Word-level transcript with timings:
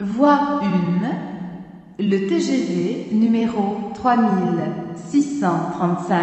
Voie 0.00 0.60
1. 0.62 0.66
Le 1.98 2.28
TGV 2.28 3.08
numéro 3.12 3.90
3635 3.94 6.18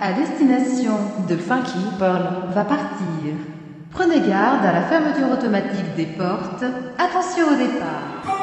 à 0.00 0.12
destination 0.12 0.92
de 1.28 1.36
Funky 1.36 1.78
Pearl 1.98 2.52
va 2.54 2.64
partir. 2.64 3.34
Prenez 3.90 4.20
garde 4.20 4.64
à 4.66 4.72
la 4.72 4.82
fermeture 4.82 5.32
automatique 5.32 5.94
des 5.96 6.06
portes. 6.06 6.64
Attention 6.98 7.46
au 7.52 7.56
départ. 7.56 8.33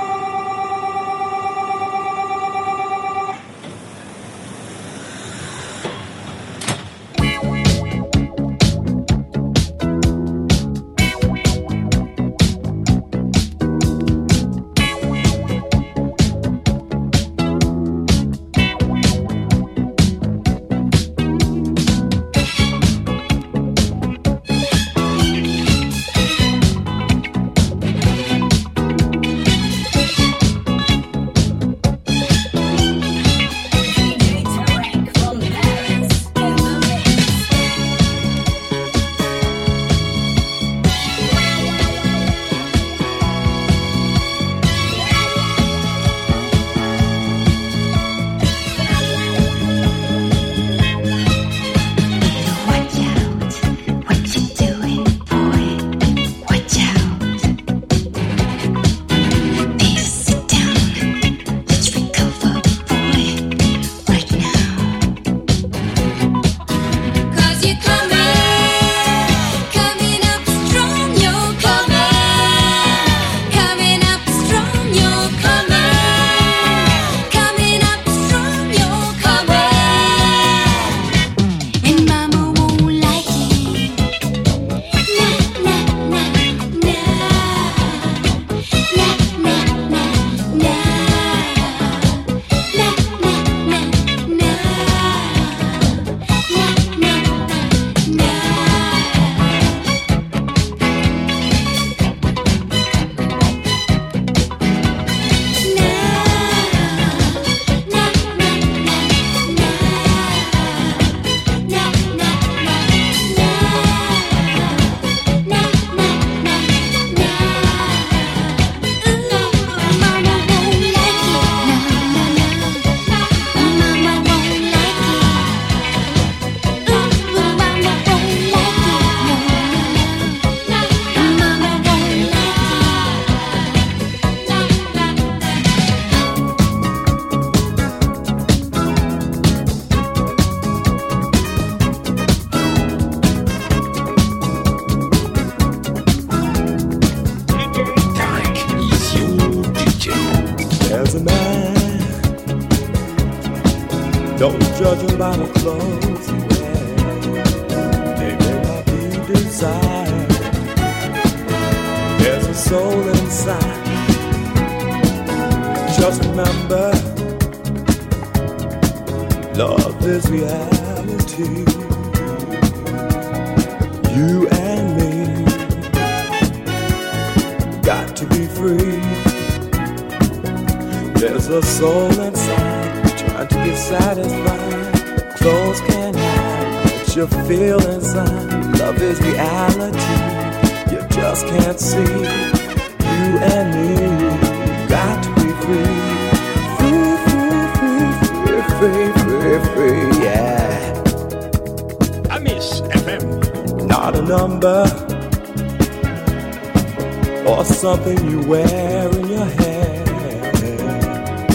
or 207.47 207.66
something 207.66 208.18
you 208.29 208.41
wear 208.47 209.09
in 209.09 209.28
your 209.28 209.46
hair 209.46 210.06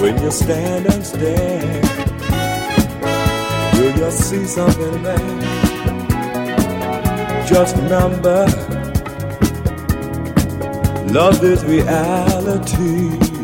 when 0.00 0.22
you 0.22 0.30
stand 0.30 0.86
and 0.86 1.06
stare. 1.06 1.82
Will 3.74 3.98
you 3.98 4.10
see 4.10 4.44
something 4.46 5.02
there? 5.02 5.40
Just 7.46 7.76
remember, 7.76 8.46
love 11.12 11.42
is 11.44 11.64
reality. 11.64 13.35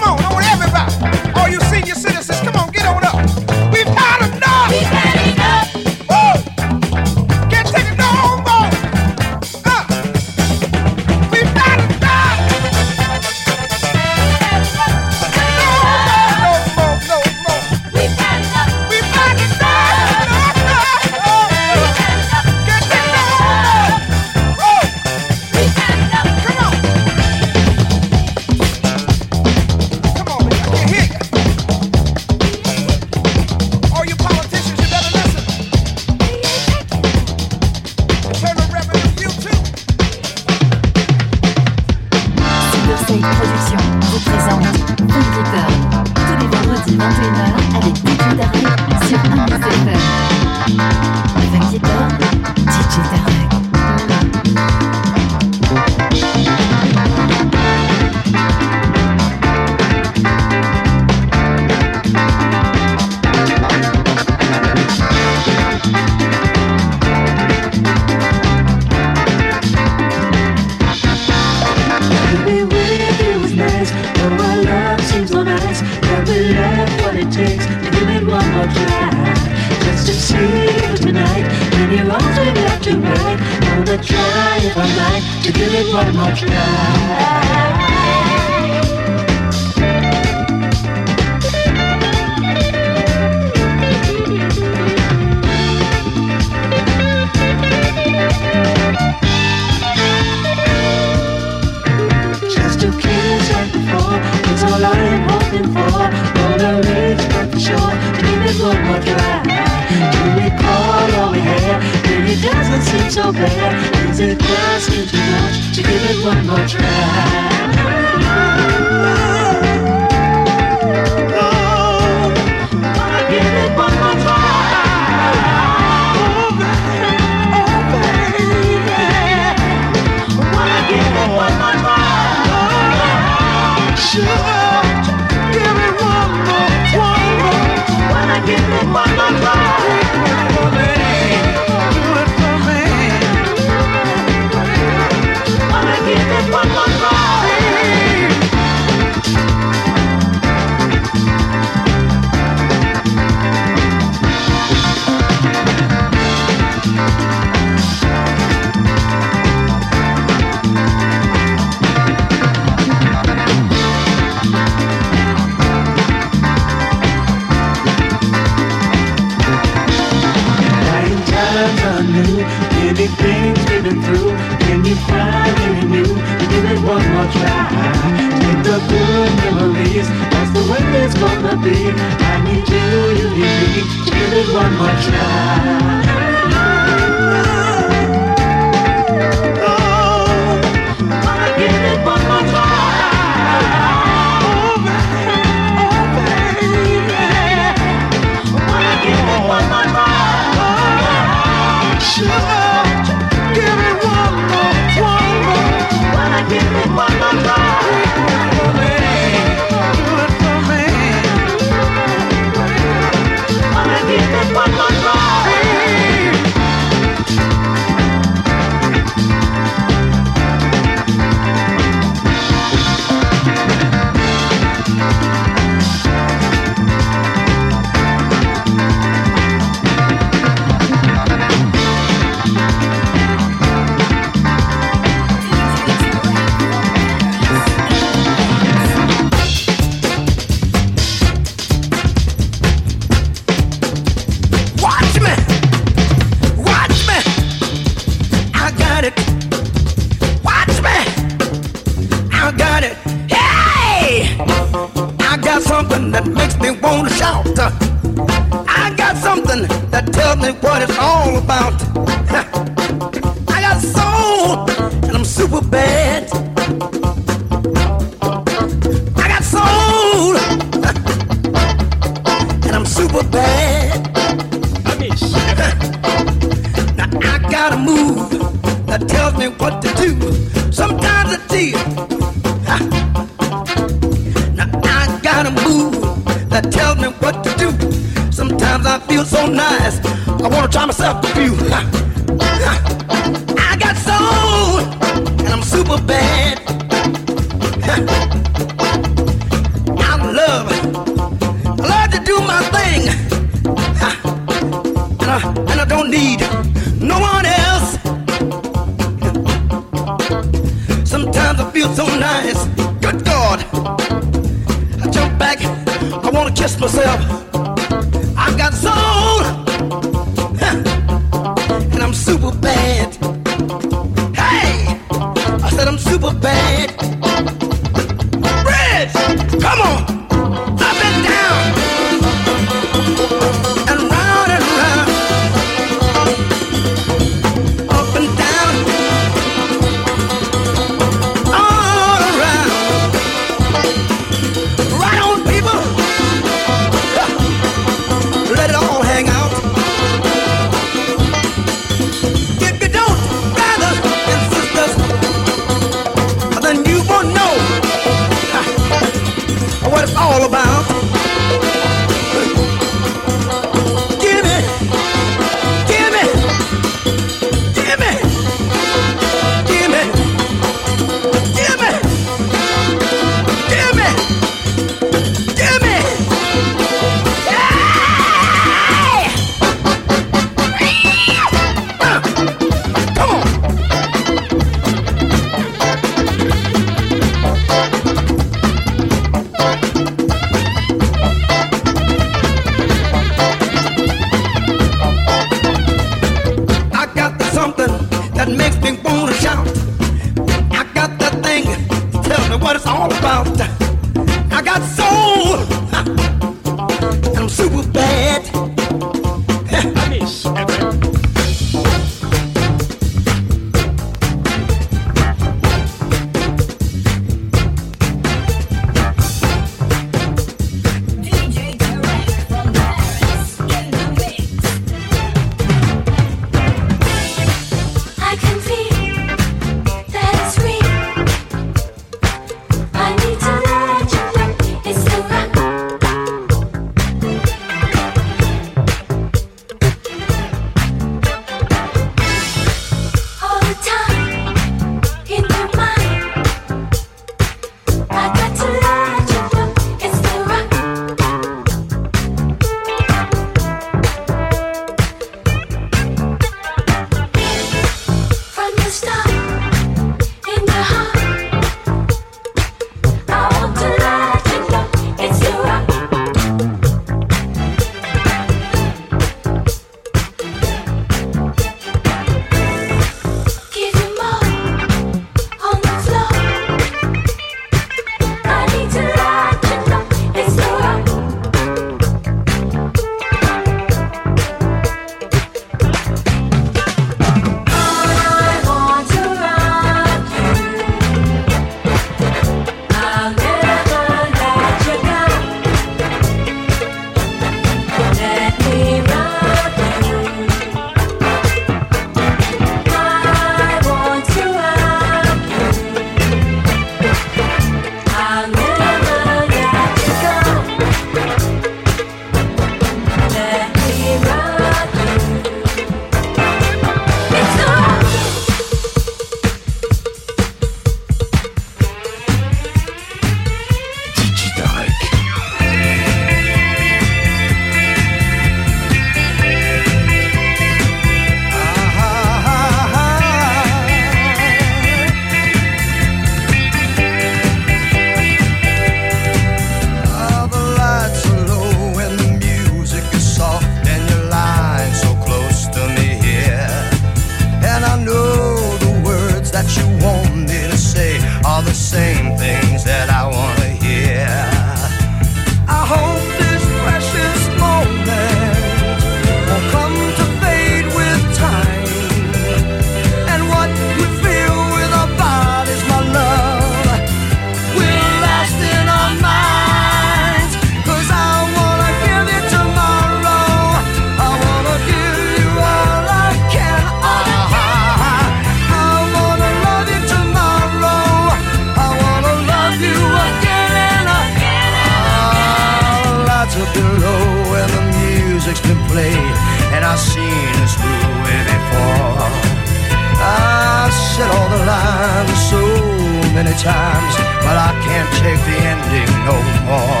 no 599.25 599.33
more. 599.65 600.00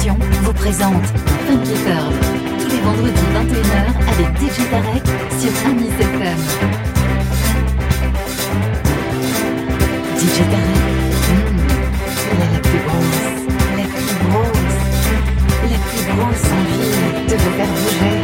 Production 0.00 0.16
vous 0.44 0.52
présente 0.54 1.04
Funky 1.46 1.74
Pearl, 1.84 2.14
tous 2.58 2.70
les 2.70 2.80
vendredis 2.80 3.28
21h 3.34 3.84
avec 4.08 4.28
DJ 4.38 4.70
Tarek 4.70 5.04
sur 5.38 5.52
Amis 5.68 5.90
FM. 6.00 6.38
DJ 10.16 10.36
Tarek, 10.50 10.86
mmh, 11.28 11.58
la 12.40 12.60
plus 12.60 12.80
grosse, 12.86 13.44
la 13.76 13.84
plus 13.84 14.14
grosse, 14.24 14.78
la 15.70 15.78
plus 15.78 16.04
grosse 16.14 16.46
envie 16.56 17.26
de 17.28 17.36
vous 17.36 17.50
faire 17.56 17.66
bouger. 17.66 18.19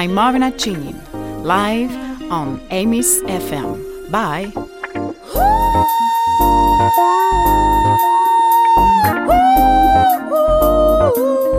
I'm 0.00 0.14
Marina 0.14 0.50
Chinin, 0.52 0.96
live 1.44 1.92
on 2.32 2.58
Amy's 2.70 3.20
FM. 3.24 4.10
Bye. 4.10 4.50
Ooh, 4.56 4.70
ooh, 11.18 11.20
ooh. 11.20 11.49